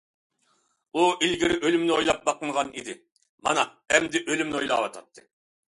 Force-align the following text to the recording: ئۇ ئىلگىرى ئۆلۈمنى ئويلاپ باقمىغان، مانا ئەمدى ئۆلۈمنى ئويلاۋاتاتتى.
ئۇ 0.93 1.03
ئىلگىرى 1.27 1.59
ئۆلۈمنى 1.67 1.93
ئويلاپ 1.97 2.25
باقمىغان، 2.31 2.73
مانا 3.49 3.69
ئەمدى 3.93 4.25
ئۆلۈمنى 4.27 4.61
ئويلاۋاتاتتى. 4.63 5.31